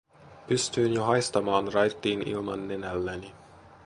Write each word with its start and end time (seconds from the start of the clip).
Pystyin 0.47 0.93
jo 0.93 1.03
haistamaan 1.03 1.73
raittiin 1.73 2.21
ilman 2.27 2.67
nenälläni. 2.67 3.33